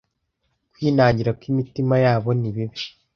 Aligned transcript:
kwinangira 0.73 1.31
kw 1.39 1.43
imitima 1.51 1.95
yabo 2.05 2.29
ni 2.39 2.49
bibi 2.55 2.79